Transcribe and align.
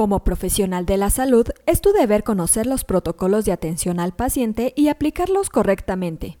Como 0.00 0.24
profesional 0.24 0.86
de 0.86 0.96
la 0.96 1.10
salud, 1.10 1.46
es 1.66 1.82
tu 1.82 1.92
deber 1.92 2.24
conocer 2.24 2.66
los 2.66 2.84
protocolos 2.84 3.44
de 3.44 3.52
atención 3.52 4.00
al 4.00 4.12
paciente 4.12 4.72
y 4.74 4.88
aplicarlos 4.88 5.50
correctamente. 5.50 6.38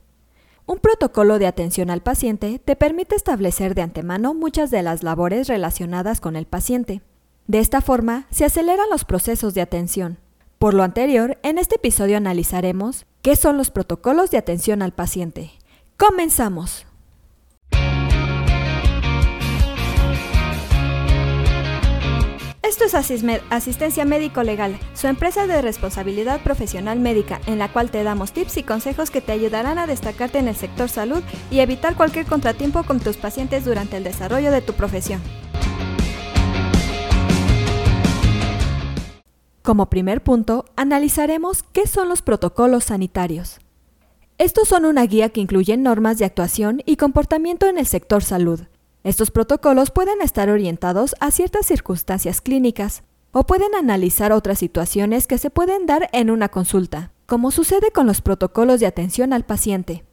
Un 0.64 0.78
protocolo 0.78 1.38
de 1.38 1.46
atención 1.46 1.90
al 1.90 2.00
paciente 2.00 2.58
te 2.58 2.74
permite 2.74 3.16
establecer 3.16 3.74
de 3.74 3.82
antemano 3.82 4.32
muchas 4.32 4.70
de 4.70 4.82
las 4.82 5.02
labores 5.02 5.46
relacionadas 5.46 6.22
con 6.22 6.36
el 6.36 6.46
paciente. 6.46 7.02
De 7.48 7.58
esta 7.58 7.82
forma, 7.82 8.26
se 8.30 8.46
aceleran 8.46 8.88
los 8.88 9.04
procesos 9.04 9.52
de 9.52 9.60
atención. 9.60 10.16
Por 10.58 10.72
lo 10.72 10.82
anterior, 10.82 11.36
en 11.42 11.58
este 11.58 11.74
episodio 11.74 12.16
analizaremos 12.16 13.04
qué 13.20 13.36
son 13.36 13.58
los 13.58 13.70
protocolos 13.70 14.30
de 14.30 14.38
atención 14.38 14.80
al 14.80 14.94
paciente. 14.94 15.50
¡Comenzamos! 15.98 16.86
Esto 22.70 22.84
es 22.84 22.94
Asistencia 23.50 24.04
Médico 24.04 24.44
Legal, 24.44 24.78
su 24.94 25.08
empresa 25.08 25.48
de 25.48 25.60
responsabilidad 25.60 26.40
profesional 26.44 27.00
médica, 27.00 27.40
en 27.46 27.58
la 27.58 27.72
cual 27.72 27.90
te 27.90 28.04
damos 28.04 28.30
tips 28.30 28.58
y 28.58 28.62
consejos 28.62 29.10
que 29.10 29.20
te 29.20 29.32
ayudarán 29.32 29.76
a 29.80 29.88
destacarte 29.88 30.38
en 30.38 30.46
el 30.46 30.54
sector 30.54 30.88
salud 30.88 31.20
y 31.50 31.58
evitar 31.58 31.96
cualquier 31.96 32.26
contratiempo 32.26 32.84
con 32.84 33.00
tus 33.00 33.16
pacientes 33.16 33.64
durante 33.64 33.96
el 33.96 34.04
desarrollo 34.04 34.52
de 34.52 34.60
tu 34.60 34.74
profesión. 34.74 35.20
Como 39.62 39.90
primer 39.90 40.22
punto, 40.22 40.64
analizaremos 40.76 41.64
qué 41.64 41.88
son 41.88 42.08
los 42.08 42.22
protocolos 42.22 42.84
sanitarios. 42.84 43.58
Estos 44.38 44.68
son 44.68 44.84
una 44.84 45.04
guía 45.06 45.30
que 45.30 45.40
incluye 45.40 45.76
normas 45.76 46.18
de 46.18 46.24
actuación 46.24 46.82
y 46.86 46.94
comportamiento 46.94 47.66
en 47.66 47.78
el 47.78 47.86
sector 47.88 48.22
salud, 48.22 48.60
estos 49.02 49.30
protocolos 49.30 49.90
pueden 49.90 50.20
estar 50.20 50.50
orientados 50.50 51.14
a 51.20 51.30
ciertas 51.30 51.66
circunstancias 51.66 52.40
clínicas 52.42 53.02
o 53.32 53.44
pueden 53.44 53.74
analizar 53.74 54.32
otras 54.32 54.58
situaciones 54.58 55.26
que 55.26 55.38
se 55.38 55.48
pueden 55.48 55.86
dar 55.86 56.10
en 56.12 56.30
una 56.30 56.48
consulta, 56.48 57.12
como 57.26 57.50
sucede 57.50 57.92
con 57.92 58.06
los 58.06 58.20
protocolos 58.20 58.80
de 58.80 58.86
atención 58.86 59.32
al 59.32 59.44
paciente. 59.44 60.04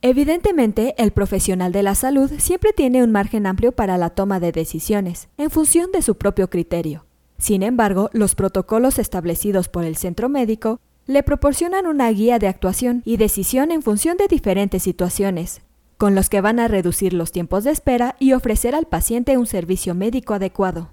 Evidentemente, 0.00 0.94
el 0.98 1.10
profesional 1.10 1.72
de 1.72 1.82
la 1.82 1.94
salud 1.94 2.30
siempre 2.38 2.72
tiene 2.72 3.02
un 3.02 3.12
margen 3.12 3.46
amplio 3.46 3.72
para 3.72 3.98
la 3.98 4.10
toma 4.10 4.40
de 4.40 4.52
decisiones, 4.52 5.28
en 5.36 5.50
función 5.50 5.90
de 5.92 6.02
su 6.02 6.16
propio 6.16 6.48
criterio. 6.48 7.04
Sin 7.38 7.62
embargo, 7.62 8.08
los 8.12 8.34
protocolos 8.34 8.98
establecidos 8.98 9.68
por 9.68 9.84
el 9.84 9.96
centro 9.96 10.28
médico 10.28 10.80
le 11.06 11.22
proporcionan 11.22 11.86
una 11.86 12.10
guía 12.10 12.38
de 12.38 12.48
actuación 12.48 13.02
y 13.04 13.16
decisión 13.16 13.70
en 13.70 13.82
función 13.82 14.16
de 14.16 14.28
diferentes 14.28 14.82
situaciones, 14.82 15.60
con 15.96 16.14
los 16.14 16.28
que 16.28 16.40
van 16.40 16.60
a 16.60 16.68
reducir 16.68 17.12
los 17.12 17.32
tiempos 17.32 17.64
de 17.64 17.70
espera 17.70 18.16
y 18.18 18.32
ofrecer 18.32 18.74
al 18.74 18.86
paciente 18.86 19.38
un 19.38 19.46
servicio 19.46 19.94
médico 19.94 20.34
adecuado. 20.34 20.90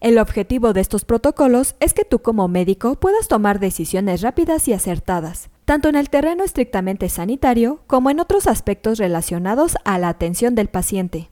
El 0.00 0.18
objetivo 0.18 0.72
de 0.72 0.80
estos 0.80 1.04
protocolos 1.04 1.76
es 1.78 1.94
que 1.94 2.04
tú 2.04 2.18
como 2.18 2.48
médico 2.48 2.96
puedas 2.96 3.28
tomar 3.28 3.60
decisiones 3.60 4.20
rápidas 4.20 4.66
y 4.66 4.72
acertadas, 4.72 5.48
tanto 5.64 5.88
en 5.88 5.94
el 5.94 6.10
terreno 6.10 6.42
estrictamente 6.42 7.08
sanitario 7.08 7.82
como 7.86 8.10
en 8.10 8.18
otros 8.18 8.48
aspectos 8.48 8.98
relacionados 8.98 9.76
a 9.84 9.98
la 9.98 10.08
atención 10.08 10.56
del 10.56 10.68
paciente. 10.68 11.30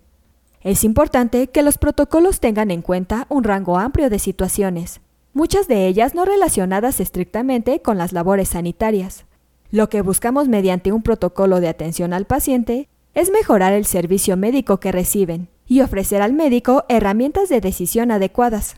Es 0.62 0.84
importante 0.84 1.48
que 1.48 1.62
los 1.62 1.78
protocolos 1.78 2.38
tengan 2.38 2.70
en 2.70 2.82
cuenta 2.82 3.26
un 3.28 3.42
rango 3.42 3.78
amplio 3.78 4.08
de 4.08 4.18
situaciones, 4.18 5.00
muchas 5.32 5.66
de 5.68 5.86
ellas 5.86 6.14
no 6.14 6.24
relacionadas 6.24 7.00
estrictamente 7.00 7.80
con 7.80 7.98
las 7.98 8.12
labores 8.12 8.50
sanitarias. 8.50 9.24
Lo 9.70 9.88
que 9.88 10.02
buscamos 10.02 10.48
mediante 10.48 10.92
un 10.92 11.02
protocolo 11.02 11.60
de 11.60 11.68
atención 11.68 12.12
al 12.12 12.26
paciente 12.26 12.89
es 13.14 13.30
mejorar 13.30 13.72
el 13.72 13.84
servicio 13.84 14.36
médico 14.36 14.78
que 14.78 14.92
reciben 14.92 15.48
y 15.66 15.80
ofrecer 15.80 16.22
al 16.22 16.32
médico 16.32 16.84
herramientas 16.88 17.48
de 17.48 17.60
decisión 17.60 18.10
adecuadas. 18.10 18.76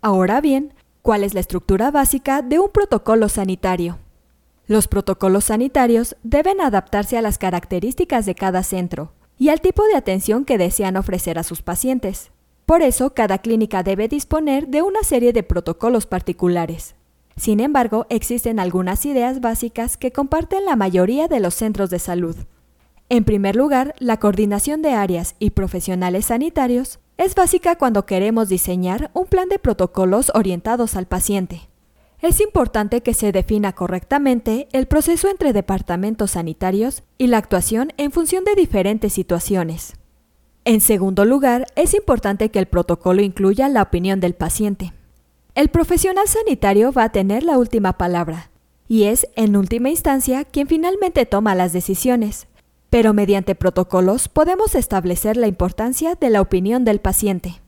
Ahora 0.00 0.40
bien, 0.40 0.74
¿cuál 1.02 1.24
es 1.24 1.34
la 1.34 1.40
estructura 1.40 1.90
básica 1.90 2.42
de 2.42 2.58
un 2.58 2.70
protocolo 2.70 3.28
sanitario? 3.28 3.98
Los 4.66 4.88
protocolos 4.88 5.44
sanitarios 5.44 6.16
deben 6.22 6.60
adaptarse 6.60 7.18
a 7.18 7.22
las 7.22 7.38
características 7.38 8.26
de 8.26 8.34
cada 8.34 8.62
centro 8.62 9.12
y 9.38 9.48
al 9.48 9.60
tipo 9.60 9.84
de 9.84 9.96
atención 9.96 10.44
que 10.44 10.58
desean 10.58 10.96
ofrecer 10.96 11.38
a 11.38 11.42
sus 11.42 11.62
pacientes. 11.62 12.30
Por 12.64 12.82
eso, 12.82 13.12
cada 13.12 13.38
clínica 13.38 13.82
debe 13.82 14.08
disponer 14.08 14.68
de 14.68 14.82
una 14.82 15.02
serie 15.02 15.32
de 15.32 15.42
protocolos 15.42 16.06
particulares. 16.06 16.94
Sin 17.36 17.60
embargo, 17.60 18.06
existen 18.08 18.60
algunas 18.60 19.04
ideas 19.04 19.40
básicas 19.40 19.96
que 19.96 20.12
comparten 20.12 20.64
la 20.64 20.76
mayoría 20.76 21.28
de 21.28 21.40
los 21.40 21.54
centros 21.54 21.90
de 21.90 21.98
salud. 21.98 22.36
En 23.12 23.24
primer 23.24 23.56
lugar, 23.56 23.94
la 23.98 24.16
coordinación 24.16 24.80
de 24.80 24.92
áreas 24.92 25.36
y 25.38 25.50
profesionales 25.50 26.24
sanitarios 26.24 26.98
es 27.18 27.34
básica 27.34 27.76
cuando 27.76 28.06
queremos 28.06 28.48
diseñar 28.48 29.10
un 29.12 29.26
plan 29.26 29.50
de 29.50 29.58
protocolos 29.58 30.32
orientados 30.34 30.96
al 30.96 31.04
paciente. 31.04 31.68
Es 32.22 32.40
importante 32.40 33.02
que 33.02 33.12
se 33.12 33.30
defina 33.30 33.74
correctamente 33.74 34.66
el 34.72 34.86
proceso 34.86 35.28
entre 35.28 35.52
departamentos 35.52 36.30
sanitarios 36.30 37.02
y 37.18 37.26
la 37.26 37.36
actuación 37.36 37.92
en 37.98 38.12
función 38.12 38.44
de 38.44 38.54
diferentes 38.54 39.12
situaciones. 39.12 39.92
En 40.64 40.80
segundo 40.80 41.26
lugar, 41.26 41.66
es 41.76 41.92
importante 41.92 42.50
que 42.50 42.60
el 42.60 42.66
protocolo 42.66 43.20
incluya 43.20 43.68
la 43.68 43.82
opinión 43.82 44.20
del 44.20 44.32
paciente. 44.32 44.94
El 45.54 45.68
profesional 45.68 46.28
sanitario 46.28 46.92
va 46.92 47.04
a 47.04 47.12
tener 47.12 47.42
la 47.42 47.58
última 47.58 47.98
palabra, 47.98 48.50
y 48.88 49.04
es, 49.04 49.28
en 49.36 49.54
última 49.54 49.90
instancia, 49.90 50.44
quien 50.44 50.66
finalmente 50.66 51.26
toma 51.26 51.54
las 51.54 51.74
decisiones, 51.74 52.46
pero 52.92 53.14
mediante 53.14 53.54
protocolos 53.54 54.28
podemos 54.28 54.74
establecer 54.74 55.38
la 55.38 55.46
importancia 55.46 56.14
de 56.14 56.28
la 56.28 56.42
opinión 56.42 56.84
del 56.84 57.00
paciente. 57.00 57.62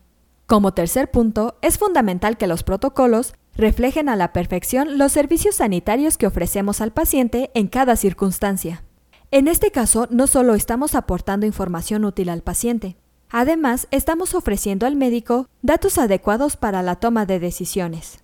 Como 0.44 0.74
tercer 0.74 1.10
punto, 1.10 1.56
es 1.62 1.78
fundamental 1.78 2.36
que 2.36 2.46
los 2.46 2.62
protocolos 2.62 3.32
reflejen 3.56 4.10
a 4.10 4.16
la 4.16 4.34
perfección 4.34 4.98
los 4.98 5.12
servicios 5.12 5.54
sanitarios 5.54 6.18
que 6.18 6.26
ofrecemos 6.26 6.82
al 6.82 6.92
paciente 6.92 7.50
en 7.54 7.68
cada 7.68 7.96
circunstancia. 7.96 8.84
En 9.30 9.48
este 9.48 9.70
caso, 9.70 10.08
no 10.10 10.26
solo 10.26 10.54
estamos 10.54 10.94
aportando 10.94 11.46
información 11.46 12.04
útil 12.04 12.28
al 12.28 12.42
paciente, 12.42 12.98
además 13.30 13.88
estamos 13.92 14.34
ofreciendo 14.34 14.84
al 14.84 14.94
médico 14.94 15.48
datos 15.62 15.96
adecuados 15.96 16.58
para 16.58 16.82
la 16.82 16.96
toma 16.96 17.24
de 17.24 17.40
decisiones. 17.40 18.23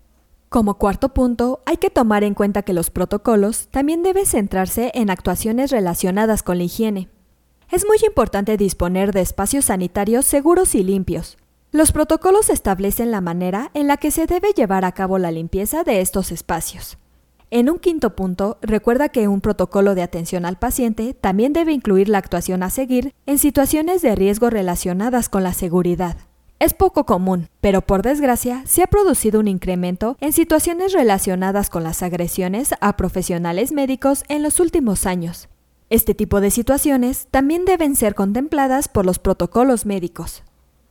Como 0.50 0.78
cuarto 0.78 1.10
punto, 1.10 1.62
hay 1.64 1.76
que 1.76 1.90
tomar 1.90 2.24
en 2.24 2.34
cuenta 2.34 2.62
que 2.62 2.72
los 2.72 2.90
protocolos 2.90 3.68
también 3.70 4.02
deben 4.02 4.26
centrarse 4.26 4.90
en 4.94 5.08
actuaciones 5.08 5.70
relacionadas 5.70 6.42
con 6.42 6.58
la 6.58 6.64
higiene. 6.64 7.08
Es 7.70 7.86
muy 7.86 7.98
importante 8.04 8.56
disponer 8.56 9.12
de 9.12 9.20
espacios 9.20 9.66
sanitarios 9.66 10.26
seguros 10.26 10.74
y 10.74 10.82
limpios. 10.82 11.38
Los 11.70 11.92
protocolos 11.92 12.50
establecen 12.50 13.12
la 13.12 13.20
manera 13.20 13.70
en 13.74 13.86
la 13.86 13.96
que 13.96 14.10
se 14.10 14.26
debe 14.26 14.48
llevar 14.52 14.84
a 14.84 14.90
cabo 14.90 15.18
la 15.18 15.30
limpieza 15.30 15.84
de 15.84 16.00
estos 16.00 16.32
espacios. 16.32 16.98
En 17.52 17.70
un 17.70 17.78
quinto 17.78 18.16
punto, 18.16 18.58
recuerda 18.60 19.08
que 19.08 19.28
un 19.28 19.40
protocolo 19.40 19.94
de 19.94 20.02
atención 20.02 20.44
al 20.44 20.58
paciente 20.58 21.14
también 21.14 21.52
debe 21.52 21.70
incluir 21.70 22.08
la 22.08 22.18
actuación 22.18 22.64
a 22.64 22.70
seguir 22.70 23.14
en 23.26 23.38
situaciones 23.38 24.02
de 24.02 24.16
riesgo 24.16 24.50
relacionadas 24.50 25.28
con 25.28 25.44
la 25.44 25.54
seguridad. 25.54 26.16
Es 26.60 26.74
poco 26.74 27.06
común, 27.06 27.48
pero 27.62 27.80
por 27.80 28.02
desgracia 28.02 28.62
se 28.66 28.82
ha 28.82 28.86
producido 28.86 29.40
un 29.40 29.48
incremento 29.48 30.18
en 30.20 30.34
situaciones 30.34 30.92
relacionadas 30.92 31.70
con 31.70 31.82
las 31.82 32.02
agresiones 32.02 32.74
a 32.82 32.98
profesionales 32.98 33.72
médicos 33.72 34.24
en 34.28 34.42
los 34.42 34.60
últimos 34.60 35.06
años. 35.06 35.48
Este 35.88 36.14
tipo 36.14 36.42
de 36.42 36.50
situaciones 36.50 37.28
también 37.30 37.64
deben 37.64 37.96
ser 37.96 38.14
contempladas 38.14 38.88
por 38.88 39.06
los 39.06 39.18
protocolos 39.18 39.86
médicos. 39.86 40.42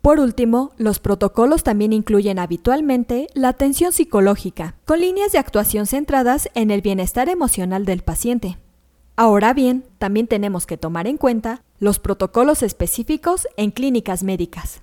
Por 0.02 0.19
último, 0.19 0.72
los 0.78 0.97
protocolos 0.97 1.62
también 1.62 1.94
incluyen 1.94 2.40
habitualmente 2.40 3.28
la 3.36 3.50
atención 3.50 3.91
psicológica, 3.91 4.74
con 4.86 5.01
líneas 5.01 5.34
de 5.34 5.38
actuación 5.38 5.86
centradas 5.86 6.50
en 6.56 6.72
el 6.72 6.81
bienestar 6.81 7.30
emocional 7.30 7.86
del 7.86 8.01
paciente. 8.01 8.57
Ahora 9.16 9.53
bien, 9.53 9.86
también 10.00 10.25
tenemos 10.25 10.66
que 10.66 10.78
tomar 10.78 11.06
en 11.06 11.18
cuenta 11.18 11.62
los 11.78 12.00
protocolos 12.00 12.63
específicos 12.63 13.47
en 13.56 13.69
clínicas 13.69 14.24
médicas. 14.24 14.81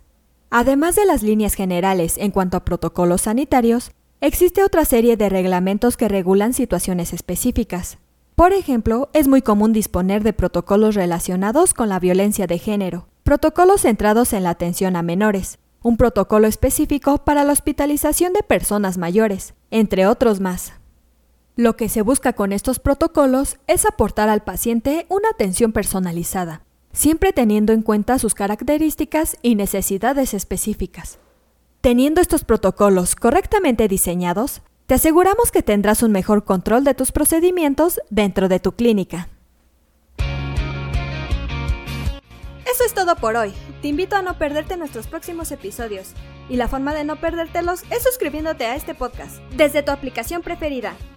Además 0.51 0.95
de 0.97 1.05
las 1.07 1.23
líneas 1.23 1.55
generales 1.55 2.17
en 2.19 2.31
cuanto 2.31 2.57
a 2.57 2.65
protocolos 2.65 3.23
sanitarios, 3.23 3.91
existe 4.21 4.63
otra 4.63 4.85
serie 4.85 5.17
de 5.17 5.29
reglamentos 5.29 5.97
que 5.97 6.09
regulan 6.09 6.53
situaciones 6.53 7.13
específicas. 7.13 7.99
Por 8.37 8.53
ejemplo, 8.53 9.09
es 9.13 9.29
muy 9.29 9.43
común 9.43 9.73
disponer 9.73 10.23
de 10.23 10.33
protocolos 10.33 10.95
relacionados 10.95 11.75
con 11.75 11.89
la 11.89 11.99
violencia 11.99 12.47
de 12.47 12.59
género, 12.59 13.09
protocolos 13.23 13.81
centrados 13.81 14.33
en 14.33 14.45
la 14.45 14.51
atención 14.51 14.95
a 14.95 15.03
menores, 15.03 15.59
un 15.83 15.97
protocolo 15.97 16.47
específico 16.47 17.19
para 17.19 17.45
la 17.45 17.53
hospitalización 17.53 18.33
de 18.33 18.43
personas 18.43 18.99
mayores, 18.99 19.55
entre 19.71 20.07
otros 20.07 20.41
más. 20.41 20.75
Lo 21.57 21.77
que 21.77 21.89
se 21.89 22.03
busca 22.03 22.35
con 22.35 22.53
estos 22.53 22.79
protocolos 22.79 23.57
es 23.67 23.87
aportar 23.87 24.29
al 24.29 24.43
paciente 24.43 25.07
una 25.09 25.31
atención 25.31 25.73
personalizada, 25.73 26.66
siempre 26.97 27.35
teniendo 27.35 27.75
en 27.75 27.83
cuenta 27.83 28.19
sus 28.19 28.35
características 28.35 29.37
y 29.43 29.55
necesidades 29.55 30.33
específicas. 30.33 31.19
Teniendo 31.83 32.23
estos 32.23 32.43
protocolos 32.43 33.15
correctamente 33.15 33.87
diseñados, 33.87 34.63
te 34.87 34.95
aseguramos 34.95 35.53
que 35.53 35.63
tendrás 35.63 36.03
un 36.03 36.11
mejor 36.11 36.45
control 36.45 36.85
de 36.85 36.95
tus 36.95 37.13
procedimientos 37.13 38.01
dentro 38.09 38.49
de 38.49 38.61
tu 38.61 38.73
clínica. 38.73 39.29
Eso 42.65 42.85
es 42.85 42.95
todo 42.95 43.15
por 43.17 43.37
hoy. 43.37 43.53
Te 43.83 43.89
invito 43.89 44.17
a 44.17 44.23
no 44.23 44.39
perderte 44.39 44.77
nuestros 44.79 45.07
próximos 45.07 45.53
episodios. 45.53 46.15
Y 46.49 46.57
la 46.57 46.67
forma 46.67 46.95
de 46.95 47.05
no 47.05 47.17
perdértelos 47.17 47.83
es 47.91 48.03
suscribiéndote 48.05 48.65
a 48.65 48.75
este 48.75 48.95
podcast 48.95 49.37
desde 49.57 49.83
tu 49.83 49.93
aplicación 49.93 50.41
preferida. 50.41 50.95